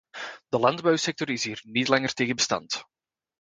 De 0.49 0.57
landbouwsector 0.59 1.29
is 1.29 1.43
hier 1.43 1.61
niet 1.65 1.87
langer 1.87 2.13
tegen 2.13 2.35
bestand. 2.35 2.83